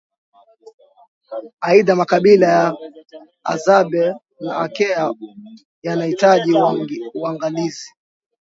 Aidha 1.67 1.93
makabila 1.99 2.47
ya 2.55 2.75
Hadzabe 3.47 4.15
na 4.39 4.55
Akea 4.59 5.13
yanahitaji 5.83 6.53
uangalizi 7.13 7.89